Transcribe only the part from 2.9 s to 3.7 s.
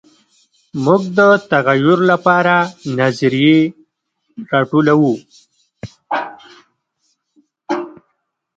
نظریې